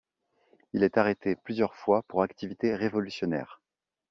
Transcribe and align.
Il 0.73 0.81
est 0.81 0.97
arrêté 0.97 1.35
plusieurs 1.35 1.75
fois 1.75 2.01
pour 2.01 2.23
activité 2.23 2.73
révolutionnaire. 2.75 3.61